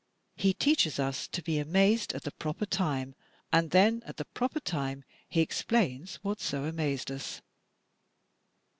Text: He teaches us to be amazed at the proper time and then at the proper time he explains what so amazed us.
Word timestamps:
He 0.35 0.55
teaches 0.55 0.97
us 0.99 1.27
to 1.27 1.43
be 1.43 1.59
amazed 1.59 2.15
at 2.15 2.23
the 2.23 2.31
proper 2.31 2.65
time 2.65 3.13
and 3.53 3.69
then 3.69 4.01
at 4.03 4.17
the 4.17 4.25
proper 4.25 4.59
time 4.59 5.03
he 5.29 5.41
explains 5.41 6.15
what 6.23 6.41
so 6.41 6.63
amazed 6.65 7.11
us. 7.11 7.43